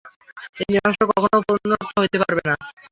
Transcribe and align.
এই 0.57 0.67
মীমাংসা 0.69 1.03
কখনই 1.11 1.41
পূর্ণসত্য 1.47 1.95
হইতে 1.97 2.17
পারে 2.21 2.41
না। 2.47 2.53